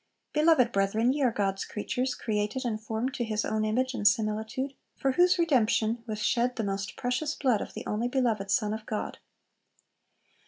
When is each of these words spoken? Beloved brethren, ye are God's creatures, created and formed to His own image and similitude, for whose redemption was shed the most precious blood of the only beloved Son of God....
Beloved 0.33 0.71
brethren, 0.71 1.13
ye 1.13 1.21
are 1.21 1.29
God's 1.31 1.63
creatures, 1.63 2.15
created 2.15 2.65
and 2.65 2.81
formed 2.81 3.13
to 3.13 3.23
His 3.23 3.45
own 3.45 3.63
image 3.63 3.93
and 3.93 4.07
similitude, 4.07 4.73
for 4.95 5.11
whose 5.11 5.37
redemption 5.37 6.03
was 6.07 6.23
shed 6.23 6.55
the 6.55 6.63
most 6.63 6.95
precious 6.95 7.35
blood 7.35 7.61
of 7.61 7.75
the 7.75 7.85
only 7.85 8.07
beloved 8.07 8.49
Son 8.49 8.73
of 8.73 8.87
God.... 8.87 9.19